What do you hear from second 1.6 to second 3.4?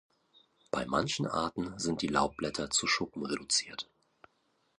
sind die Laubblätter zu Schuppen